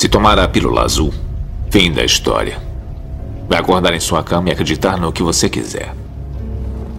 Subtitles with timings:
[0.00, 1.12] Se tomar a pílula azul,
[1.70, 2.56] fim da história.
[3.46, 5.94] Vai acordar em sua cama e acreditar no que você quiser.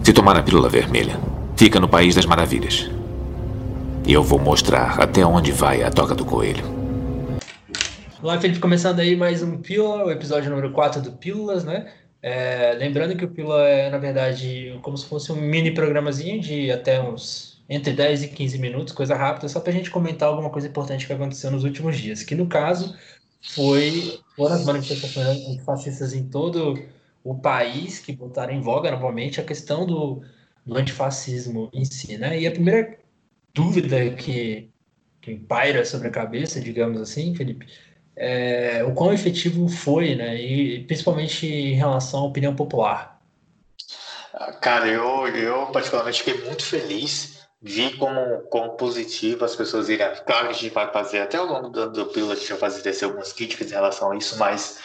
[0.04, 1.18] Se tomar a pílula vermelha,
[1.56, 2.88] fica no País das Maravilhas.
[4.06, 6.62] E eu vou mostrar até onde vai a toca do coelho.
[8.22, 11.88] Olá, Felipe, começando aí mais um Pílula, o episódio número 4 do Pílulas, né?
[12.22, 16.70] É, lembrando que o Pílula é, na verdade, como se fosse um mini programazinho de
[16.70, 20.50] até uns entre 10 e 15 minutos, coisa rápida, só para a gente comentar alguma
[20.50, 22.96] coisa importante que aconteceu nos últimos dias, que no caso
[23.40, 26.78] foi foram as manifestações antifascistas em todo
[27.24, 30.22] o país que botaram em voga novamente a questão do,
[30.64, 32.38] do antifascismo em si, né?
[32.38, 32.98] E a primeira
[33.54, 34.70] dúvida que,
[35.20, 37.66] que paira sobre a cabeça, digamos assim, Felipe,
[38.16, 40.40] é o quão efetivo foi, né?
[40.40, 43.20] E principalmente em relação à opinião popular.
[44.60, 47.31] Cara, eu, eu particularmente fiquei muito feliz
[47.62, 50.06] vi como, como positivo as pessoas irem.
[50.26, 52.58] Claro que a gente vai fazer, até ao longo do, do pílula, a gente vai
[52.58, 54.80] fazer descer algumas críticas em relação a isso, mas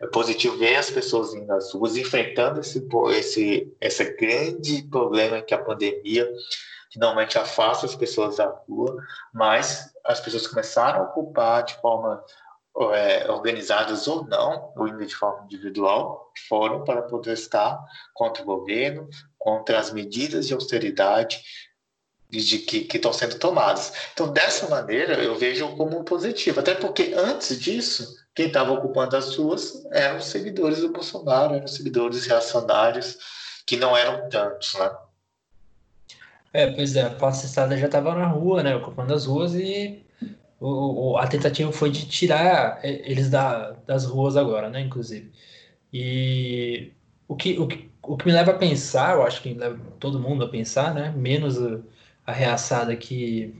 [0.00, 5.54] é positivo ver as pessoas indo às ruas, enfrentando esse, esse, esse grande problema que
[5.54, 6.30] a pandemia
[6.92, 8.96] finalmente afasta as pessoas da rua,
[9.32, 12.22] mas as pessoas começaram a ocupar de forma
[12.94, 17.78] é, organizadas ou não, ou ainda de forma individual, fórum para protestar
[18.14, 21.42] contra o governo, contra as medidas de austeridade
[22.30, 23.92] de que estão sendo tomadas.
[24.12, 29.36] Então, dessa maneira, eu vejo como positivo, até porque antes disso, quem estava ocupando as
[29.36, 33.18] ruas eram os seguidores do Bolsonaro, eram os seguidores reacionários,
[33.66, 34.90] que não eram tantos, né?
[36.52, 40.02] É, pois é, a passada já estava na rua, né, ocupando as ruas e
[40.58, 45.30] o, o, a tentativa foi de tirar eles da, das ruas agora, né, inclusive.
[45.92, 46.92] E
[47.26, 50.18] o que, o, que, o que me leva a pensar, eu acho que leva todo
[50.18, 51.58] mundo a pensar, né, menos
[52.32, 53.54] reaçada que,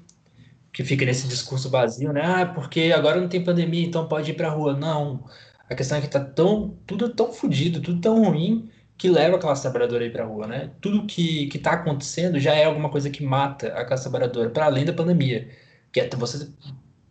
[0.73, 2.23] que fica nesse discurso vazio, né?
[2.25, 4.77] Ah, porque agora não tem pandemia, então pode ir para a rua.
[4.77, 5.25] Não.
[5.69, 9.39] A questão é que tá tão, tudo tão fodido, tudo tão ruim que leva a
[9.39, 10.71] classe trabalhadora aí para a rua, né?
[10.81, 14.67] Tudo que que está acontecendo já é alguma coisa que mata a classe trabalhadora, para
[14.67, 15.49] além da pandemia,
[15.93, 16.49] que é você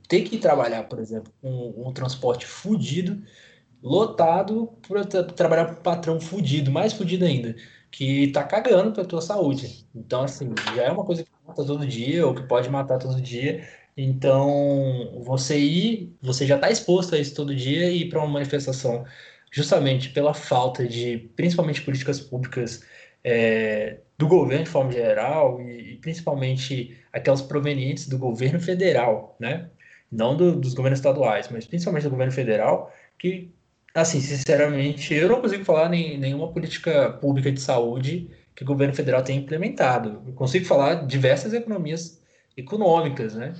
[0.07, 3.21] ter que trabalhar, por exemplo, com um, um transporte fudido,
[3.81, 7.55] lotado, para trabalhar com um patrão fudido, mais fudido ainda
[7.91, 9.85] que tá cagando pra tua saúde.
[9.95, 13.21] Então, assim, já é uma coisa que mata todo dia, ou que pode matar todo
[13.21, 13.67] dia.
[13.95, 18.27] Então, você ir, você já está exposto a isso todo dia e ir para uma
[18.27, 19.05] manifestação
[19.51, 22.83] justamente pela falta de, principalmente, políticas públicas
[23.23, 29.69] é, do governo de forma geral e, e, principalmente aquelas provenientes do governo federal, né?
[30.11, 33.51] Não do, dos governos estaduais, mas principalmente do governo federal, que
[33.97, 38.93] Assim, sinceramente, eu não consigo falar em nenhuma política pública de saúde que o governo
[38.93, 40.21] federal tem implementado.
[40.27, 42.21] Eu consigo falar diversas economias
[42.55, 43.55] econômicas, né?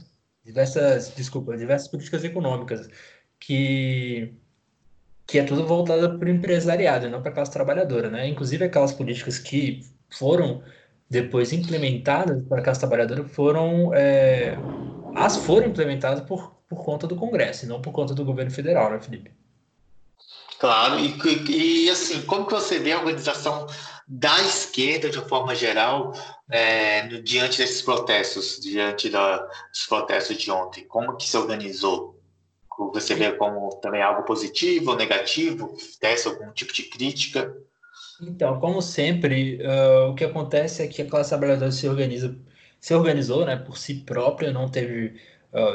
[0.45, 2.87] Diversas, desculpa, diversas políticas econômicas
[3.39, 4.35] que
[5.27, 8.27] que é tudo voltada para o empresariado, não para a classe trabalhadora, né?
[8.27, 10.63] Inclusive aquelas políticas que foram
[11.09, 14.67] depois implementadas para a classe trabalhadora foram é,
[15.15, 18.91] as foram implementadas por, por conta do Congresso, e não por conta do governo federal,
[18.91, 19.31] né, Felipe?
[20.59, 23.67] Claro, e, e assim, como que você vê a organização
[24.07, 26.13] da esquerda, de uma forma geral,
[26.49, 30.85] é, no, diante desses protestos, diante da, dos protestos de ontem?
[30.85, 32.17] Como que se organizou?
[32.93, 35.75] Você vê como também algo positivo ou negativo?
[35.99, 37.55] Tece algum tipo de crítica?
[38.21, 42.35] Então, como sempre, uh, o que acontece é que a classe trabalhadora se organiza,
[42.79, 45.19] se organizou, né, por si própria, não teve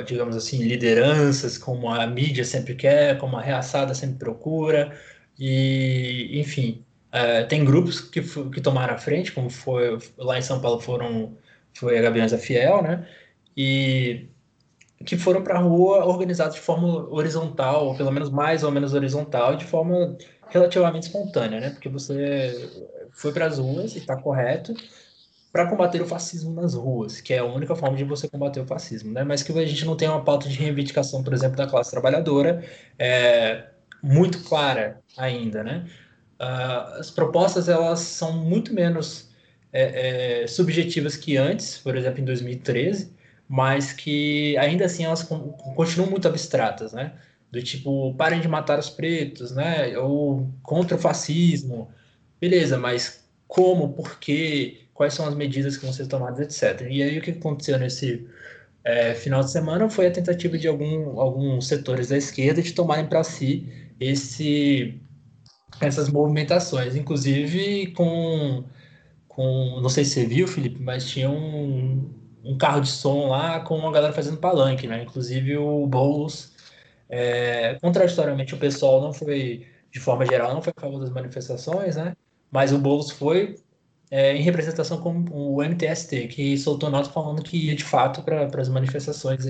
[0.06, 4.97] digamos assim, lideranças, como a mídia sempre quer, como a reaçada sempre procura,
[5.38, 10.60] e, enfim, uh, tem grupos que, que tomaram a frente, como foi lá em São
[10.60, 11.37] Paulo foram
[11.75, 13.09] foi a Gaviões da Fiel, né?
[13.56, 14.28] E
[15.04, 18.94] que foram para a rua organizados de forma horizontal, ou pelo menos mais ou menos
[18.94, 20.16] horizontal, de forma
[20.49, 21.70] relativamente espontânea, né?
[21.70, 22.70] Porque você
[23.12, 24.75] foi para as ruas e está correto,
[25.52, 28.66] para combater o fascismo nas ruas, que é a única forma de você combater o
[28.66, 29.22] fascismo, né?
[29.22, 32.64] Mas que a gente não tem uma pauta de reivindicação, por exemplo, da classe trabalhadora
[32.98, 33.66] é,
[34.02, 35.87] muito clara ainda, né?
[36.40, 39.31] Uh, as propostas elas são muito menos
[39.72, 43.14] é, é, subjetivas que antes, por exemplo, em 2013,
[43.49, 47.12] mas que ainda assim elas continuam muito abstratas, né?
[47.50, 49.96] Do tipo, parem de matar os pretos, né?
[49.99, 51.90] Ou contra o fascismo.
[52.40, 54.81] Beleza, mas como, por quê?
[55.02, 56.88] Quais são as medidas que vão ser tomadas, etc.
[56.90, 58.28] E aí o que aconteceu nesse
[58.84, 63.08] é, final de semana foi a tentativa de algum, alguns setores da esquerda de tomarem
[63.08, 63.69] para si
[64.00, 65.00] esse,
[65.81, 68.64] essas movimentações, inclusive com,
[69.28, 72.10] com, não sei se você viu, Felipe, mas tinha um,
[72.44, 75.02] um carro de som lá com a galera fazendo palanque, né?
[75.02, 76.52] Inclusive o Boulos
[77.08, 81.96] É, contraditoriamente, o pessoal não foi, de forma geral, não foi a favor das manifestações,
[81.96, 82.16] né?
[82.50, 83.56] Mas o Boulos foi
[84.12, 88.44] é, em representação com o MTST, que soltou nota falando que ia de fato para
[88.61, 89.47] as manifestações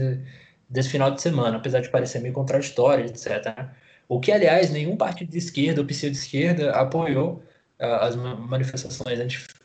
[0.71, 3.69] desse final de semana, apesar de parecer meio contraditório, etc.
[4.09, 7.43] O que, aliás, nenhum partido de esquerda ou pseudo-esquerda apoiou
[7.79, 9.19] as manifestações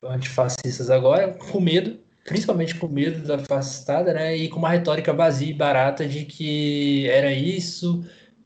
[0.04, 5.52] antifascistas agora, com medo, principalmente com medo da fascistada, né, e com uma retórica vazia
[5.52, 8.04] e barata de que era isso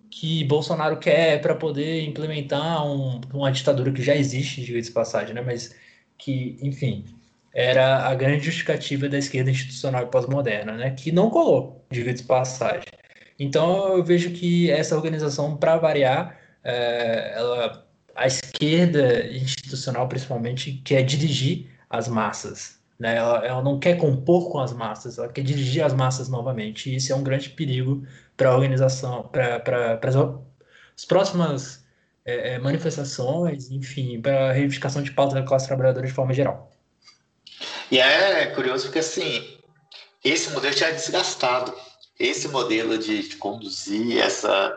[0.09, 5.33] que Bolsonaro quer para poder implementar um, uma ditadura que já existe, diga de passagem,
[5.33, 5.73] né, mas
[6.21, 7.05] que, enfim,
[7.53, 12.23] era a grande justificativa da esquerda institucional e pós-moderna, né, que não colou, diga de
[12.23, 12.87] passagem.
[13.37, 17.85] Então eu vejo que essa organização, para variar, é, ela
[18.15, 22.79] a esquerda institucional, principalmente, quer dirigir as massas.
[22.99, 23.15] Né?
[23.15, 26.89] Ela, ela, não quer compor com as massas, ela quer dirigir as massas novamente.
[26.89, 28.05] E isso é um grande perigo
[28.37, 29.99] para a organização, para
[30.95, 31.80] as próximas
[32.31, 36.71] é, é, manifestações, enfim, para a reivindicação de pauta da classe trabalhadora de forma geral.
[37.89, 39.57] E é curioso porque, assim,
[40.23, 41.73] esse modelo já é desgastado.
[42.19, 44.73] Esse modelo de, de conduzir essa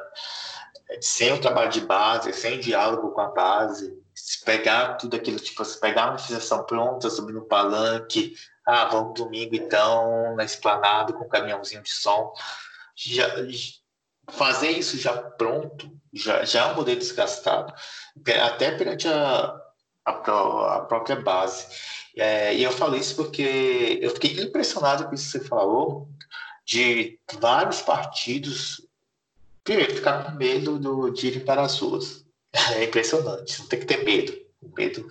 [1.00, 5.64] sem o trabalho de base, sem diálogo com a base, se pegar tudo aquilo, tipo,
[5.64, 8.34] se pegar a manifestação pronta, subir no palanque,
[8.66, 12.32] ah, vamos domingo então, na esplanada com um caminhãozinho de som,
[12.94, 13.28] já,
[14.30, 17.72] fazer isso já pronto, já, já é um modelo desgastado,
[18.42, 19.60] até perante a,
[20.04, 21.66] a, a própria base.
[22.16, 26.08] É, e eu falo isso porque eu fiquei impressionado com isso que você falou,
[26.64, 28.84] de vários partidos
[29.64, 32.22] Primeiro, ficar com medo do, de ir para as ruas.
[32.76, 33.58] É impressionante.
[33.58, 34.32] Não tem que ter medo.
[34.60, 35.08] O medo,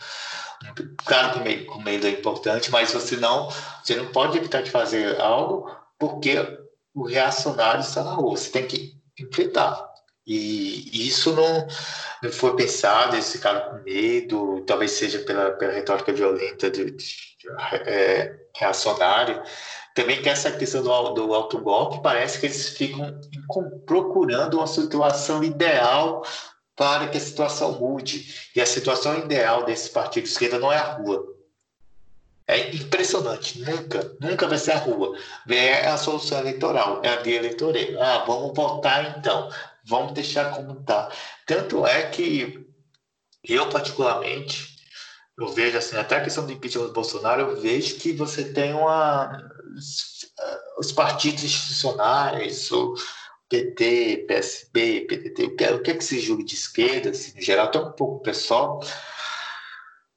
[0.97, 3.49] claro que com medo é importante, mas você não,
[3.83, 6.35] você não pode evitar de fazer algo porque
[6.93, 8.37] o reacionário está na rua.
[8.37, 9.91] Você tem que enfrentar.
[10.25, 11.67] E isso não,
[12.21, 16.95] não foi pensado, esse cara com medo, talvez seja pela, pela retórica violenta de, de,
[16.95, 17.49] de
[17.85, 19.41] é, reacionário,
[19.93, 23.19] também que essa questão do, do autogolpe parece que eles ficam
[23.85, 26.23] procurando uma situação ideal
[26.75, 28.49] para que a situação mude.
[28.55, 31.33] E a situação ideal desse partido de esquerda não é a rua.
[32.47, 33.59] É impressionante.
[33.59, 35.17] Nunca, nunca vai ser a rua.
[35.49, 37.73] É a solução eleitoral, é a via eleitoral.
[37.99, 39.49] Ah, vamos votar então.
[39.83, 41.11] Vamos deixar como está.
[41.45, 42.65] Tanto é que
[43.43, 44.77] eu, particularmente,
[45.37, 48.73] eu vejo assim, até a questão do impeachment do Bolsonaro, eu vejo que você tem
[48.73, 49.31] uma
[50.77, 52.93] os partidos institucionais, o
[53.49, 57.41] PT, PSB, PDT, o que, o que é que se julga de esquerda, assim, no
[57.41, 58.83] geral, até um pouco pessoal,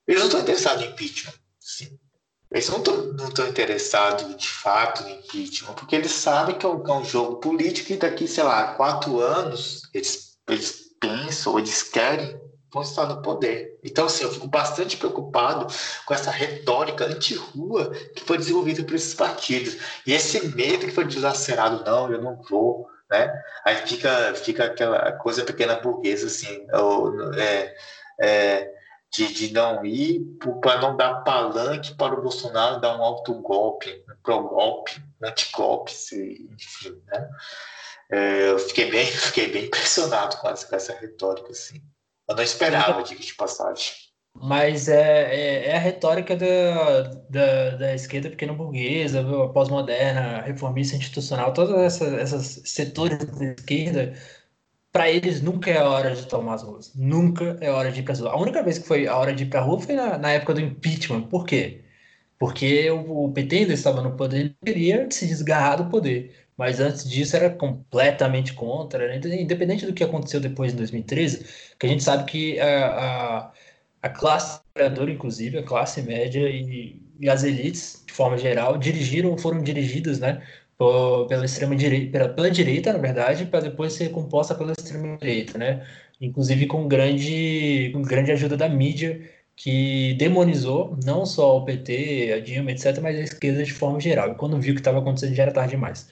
[0.06, 1.34] eles não estão interessados em impeachment.
[2.56, 2.78] Eles não
[3.28, 7.36] estão interessados de fato em impeachment, porque eles sabem que é um, é um jogo
[7.36, 12.40] político e daqui, sei lá, quatro anos eles, eles pensam, eles querem
[12.72, 13.78] vão estar no poder.
[13.84, 15.66] Então, assim, eu fico bastante preocupado
[16.04, 19.76] com essa retórica anti-rua que foi desenvolvida por esses partidos.
[20.06, 23.32] E esse medo que foi dilacerado, não, eu não vou, né?
[23.64, 27.74] Aí fica, fica aquela coisa pequena burguesa, assim, ou, é,
[28.20, 28.75] é,
[29.12, 30.20] de, de não ir
[30.60, 37.02] para não dar palanque para o Bolsonaro dar um autogolpe, um pro-golpe, um anti-golpe, enfim,
[37.06, 37.28] né?
[38.10, 41.82] É, eu fiquei bem, fiquei bem impressionado com essa, com essa retórica, assim.
[42.28, 43.92] Eu não esperava, diga de passagem.
[44.38, 51.54] Mas é, é, é, a retórica da, da, da esquerda pequena burguesa, pós-moderna, reformista institucional,
[51.54, 54.12] todos esses setores da esquerda,
[54.96, 56.94] para eles nunca é a hora de tomar as ruas.
[56.94, 58.32] Nunca é a hora de ir para as ruas.
[58.32, 60.30] A única vez que foi a hora de ir para a rua foi na, na
[60.32, 61.22] época do impeachment.
[61.28, 61.82] Por quê?
[62.38, 66.80] Porque o, o PT ainda estava no poder e queria se desgarrar do poder mas
[66.80, 69.20] antes disso era completamente contra, né?
[69.38, 71.46] independente do que aconteceu depois em 2013,
[71.78, 73.52] que a gente sabe que a, a,
[74.02, 79.36] a classe trabalhadora, inclusive, a classe média e, e, as elites, de forma geral, dirigiram,
[79.36, 80.42] foram dirigidas, né,
[80.78, 85.16] por, pela extrema direita, pela, pela direita, na verdade, para depois ser composta pela extrema
[85.18, 85.86] direita, né,
[86.20, 89.20] inclusive com grande, com grande ajuda da mídia,
[89.56, 94.32] que demonizou não só o PT, a Dilma, etc., mas a esquerda de forma geral.
[94.32, 96.08] E quando viu o que estava acontecendo já era tarde demais.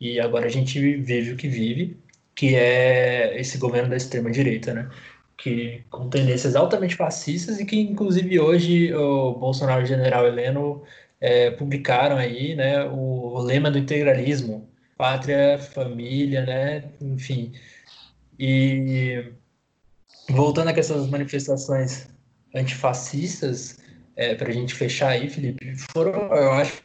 [0.00, 1.96] E agora a gente vive o que vive,
[2.34, 4.90] que é esse governo da extrema-direita, né?
[5.36, 10.82] Que com tendências altamente fascistas e que, inclusive, hoje o Bolsonaro o general Heleno
[11.20, 16.84] é, publicaram aí né, o, o lema do integralismo, pátria, família, né?
[17.00, 17.52] Enfim.
[18.38, 19.32] E
[20.30, 22.08] voltando à questão das manifestações
[22.54, 23.78] antifascistas,
[24.16, 26.80] é, para a gente fechar aí, Felipe, foram, eu acho,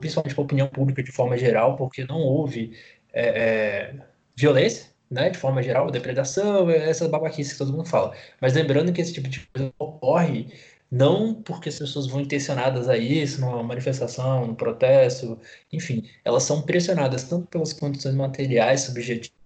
[0.00, 2.76] principalmente para a opinião pública de forma geral, porque não houve
[3.12, 3.94] é, é,
[4.34, 8.14] violência, né, de forma geral, depredação, essa babaquice que todo mundo fala.
[8.40, 10.52] Mas lembrando que esse tipo de coisa ocorre
[10.90, 15.38] não porque as pessoas vão intencionadas a isso, numa manifestação, no protesto,
[15.72, 19.36] enfim, elas são pressionadas tanto pelas condições materiais, subjetivas,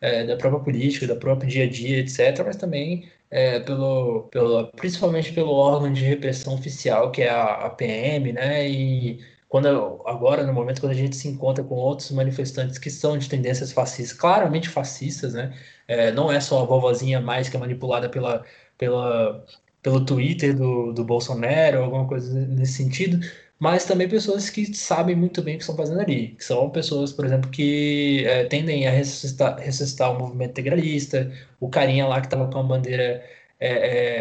[0.00, 4.68] é, da própria política, da própria dia a dia, etc., mas também é, pelo, pelo,
[4.72, 9.20] principalmente pelo órgão de repressão oficial, que é a, a PM, né, e
[9.52, 9.68] quando
[10.06, 13.70] agora no momento quando a gente se encontra com outros manifestantes que são de tendências
[13.70, 15.54] fascistas, claramente fascistas, né?
[15.86, 18.44] É, não é só a vovozinha mais que é manipulada pela,
[18.78, 19.44] pela,
[19.82, 23.18] pelo Twitter do, do Bolsonaro alguma coisa nesse sentido,
[23.58, 27.12] mas também pessoas que sabem muito bem o que estão fazendo ali, que são pessoas,
[27.12, 32.26] por exemplo, que é, tendem a ressuscitar, ressuscitar o movimento integralista, o carinha lá que
[32.26, 33.24] estava com a bandeira
[33.60, 33.68] é,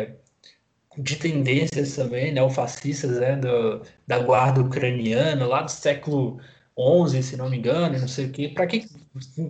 [0.07, 0.15] é,
[0.97, 6.39] de tendências também, né, fascistas né, do, da guarda ucraniana, lá do século
[7.09, 8.49] XI, se não me engano, não sei o quê.
[8.49, 8.87] Para que,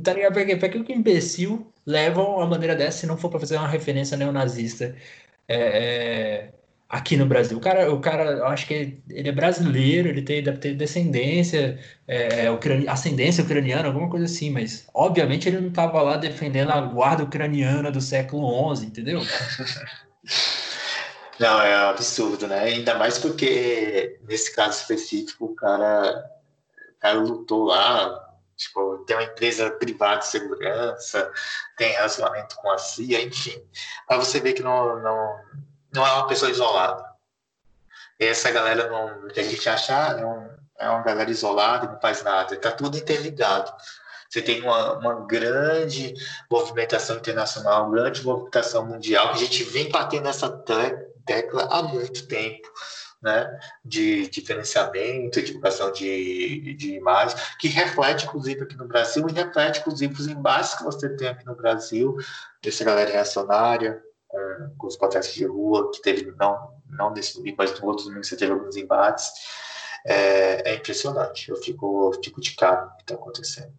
[0.03, 0.13] tá?
[0.31, 3.67] Pra que, que o imbecil levam a maneira dessa se não for para fazer uma
[3.67, 4.95] referência neonazista
[5.47, 6.53] é, é,
[6.89, 7.57] aqui no Brasil?
[7.57, 11.79] O cara, o cara, eu acho que ele é brasileiro, ele tem, deve ter descendência,
[12.07, 12.47] é,
[12.87, 17.91] ascendência ucraniana, alguma coisa assim, mas obviamente ele não estava lá defendendo a guarda ucraniana
[17.91, 19.21] do século XI, entendeu?
[21.41, 22.59] Não, é absurdo, né?
[22.59, 26.23] Ainda mais porque, nesse caso específico, o cara,
[26.97, 28.30] o cara lutou lá,
[28.61, 31.31] tipo, tem uma empresa privada de segurança,
[31.77, 33.61] tem relacionamento com a CIA, enfim.
[34.07, 35.39] Para você ver que não, não,
[35.93, 37.03] não é uma pessoa isolada.
[38.19, 40.49] Essa galera não, que a gente achar ah, é, um,
[40.79, 42.53] é uma galera isolada e não faz nada.
[42.53, 43.73] Está tudo interligado.
[44.29, 46.13] Você tem uma, uma grande
[46.49, 50.49] movimentação internacional, uma grande movimentação mundial, que a gente vem batendo essa
[51.25, 52.71] tecla há muito tempo.
[53.21, 59.79] Né, de diferenciamento, divulgação de, de imagens, que reflete, inclusive, aqui no Brasil, e reflete,
[59.79, 62.17] inclusive, os embates que você tem aqui no Brasil,
[62.63, 67.57] dessa galera reacionária, com, com os protestos de rua, que teve, não, não nesse domingo,
[67.59, 69.31] mas em outros domingos você teve alguns embates.
[70.05, 73.73] É, é impressionante, eu fico, eu fico de cara o que está acontecendo.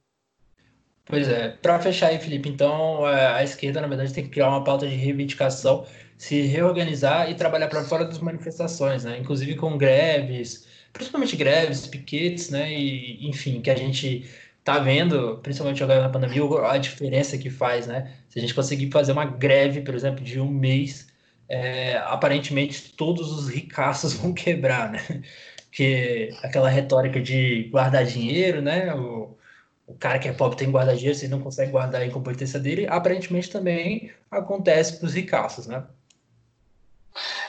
[1.12, 4.48] Pois é, para fechar aí, Felipe, então é, a esquerda, na verdade, tem que criar
[4.48, 5.84] uma pauta de reivindicação,
[6.16, 9.18] se reorganizar e trabalhar para fora das manifestações, né?
[9.18, 12.72] Inclusive com greves, principalmente greves, piquetes, né?
[12.72, 14.26] E, enfim, que a gente
[14.64, 18.10] tá vendo, principalmente agora na pandemia, a diferença que faz, né?
[18.30, 21.08] Se a gente conseguir fazer uma greve, por exemplo, de um mês,
[21.46, 25.22] é, aparentemente todos os ricaços vão quebrar, né?
[25.70, 28.94] Que aquela retórica de guardar dinheiro, né?
[28.94, 29.36] O,
[29.86, 32.06] o cara que é pobre tem que guardar dinheiro, se ele não consegue guardar a
[32.06, 35.84] incompetência dele, aparentemente também acontece para os ricaços, né?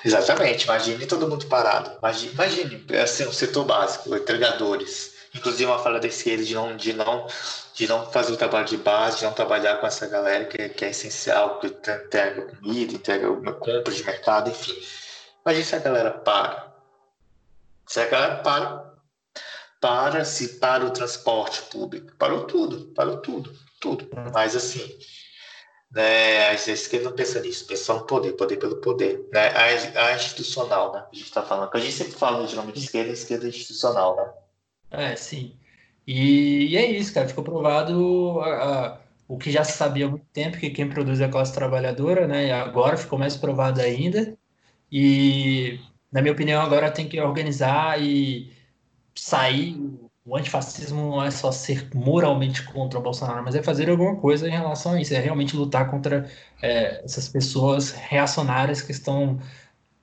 [0.04, 1.98] Exatamente, imagine todo mundo parado.
[2.00, 5.14] Imagine, imagine assim, o setor básico, entregadores.
[5.34, 7.28] Inclusive uma fala da esquerda de não, de, não,
[7.74, 10.86] de não fazer o trabalho de base, de não trabalhar com essa galera que, que
[10.86, 14.76] é essencial, que entrega comida, entrega compra de mercado, enfim.
[15.46, 16.74] Imagine se a galera para.
[17.88, 18.93] Se a galera para,
[19.84, 22.16] para-se para o transporte público.
[22.18, 24.08] Parou tudo, parou tudo, tudo.
[24.34, 24.98] Mas assim,
[25.92, 29.28] né, a esquerda não pensa nisso, pensa no poder, poder pelo poder.
[29.34, 29.50] Né?
[29.50, 31.04] A, a institucional, né?
[31.12, 35.10] A gente está falando, a gente sempre fala geralmente de esquerda, esquerda institucional, né?
[35.12, 35.58] É, sim.
[36.08, 40.10] E, e é isso, cara, ficou provado a, a, o que já se sabia há
[40.10, 42.54] muito tempo, que quem produz é a classe trabalhadora, né?
[42.54, 44.38] Agora ficou mais provado ainda.
[44.90, 45.78] E,
[46.10, 48.63] na minha opinião, agora tem que organizar e
[49.16, 49.78] sair.
[50.26, 54.48] O antifascismo não é só ser moralmente contra o Bolsonaro, mas é fazer alguma coisa
[54.48, 56.30] em relação a isso, é realmente lutar contra
[56.62, 59.40] é, essas pessoas reacionárias que estão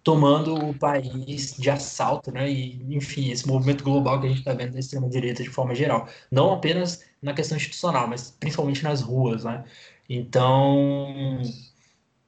[0.03, 2.51] tomando o país de assalto, né?
[2.51, 6.09] E, enfim, esse movimento global que a gente está vendo da extrema-direita de forma geral.
[6.31, 9.65] Não apenas na questão institucional, mas principalmente nas ruas, né?
[10.09, 11.41] Então,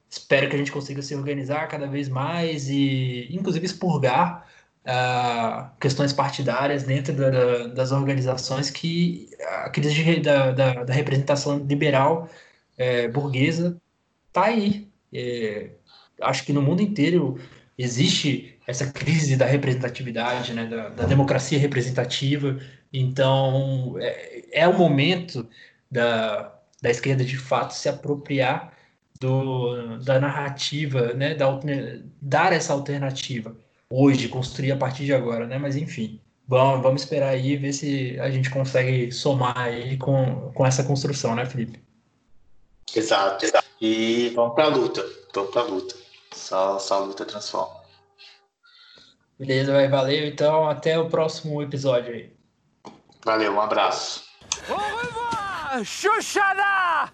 [0.09, 4.47] espero que a gente consiga se organizar cada vez mais e, inclusive, expurgar
[4.85, 9.29] uh, questões partidárias dentro da, das organizações que
[9.63, 12.29] aqueles de, da, da, da, representação liberal
[12.77, 13.77] é, burguesa
[14.31, 14.87] tá aí.
[15.13, 15.69] É,
[16.21, 17.39] acho que no mundo inteiro
[17.77, 22.59] existe essa crise da representatividade, né, da, da democracia representativa.
[22.91, 25.47] Então é, é o momento
[25.89, 28.73] da, da esquerda de fato se apropriar
[29.19, 31.59] do, da narrativa, né, da,
[32.21, 33.55] dar essa alternativa
[33.93, 35.59] hoje, construir a partir de agora, né?
[35.59, 40.51] Mas enfim, vamos, vamos esperar aí e ver se a gente consegue somar aí com,
[40.51, 41.79] com essa construção, né, Felipe?
[42.95, 43.67] Exato, exato.
[43.79, 45.95] E vamos para a luta, vamos para a luta.
[46.33, 47.83] Só, só a luta transforma.
[49.37, 50.25] Beleza, vai, valeu.
[50.25, 52.33] Então, até o próximo episódio aí.
[53.23, 54.23] Valeu, um abraço.
[54.69, 55.85] Au revoir!
[55.85, 57.11] Xuxará!